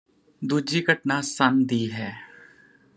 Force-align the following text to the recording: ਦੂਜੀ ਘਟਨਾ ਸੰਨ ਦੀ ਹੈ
ਦੂਜੀ 0.41 0.83
ਘਟਨਾ 0.91 1.21
ਸੰਨ 1.21 1.65
ਦੀ 1.65 1.91
ਹੈ 1.91 2.11